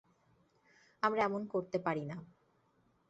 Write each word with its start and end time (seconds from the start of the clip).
আমরা 1.03 1.21
এমন 1.23 1.41
করতে 1.47 1.77
পারি 1.79 2.03
না। 2.05 2.17